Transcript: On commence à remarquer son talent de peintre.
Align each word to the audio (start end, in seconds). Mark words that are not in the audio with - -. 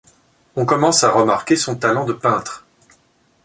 On 0.55 0.65
commence 0.65 1.03
à 1.03 1.11
remarquer 1.11 1.55
son 1.55 1.75
talent 1.75 2.05
de 2.05 2.13
peintre. 2.13 2.65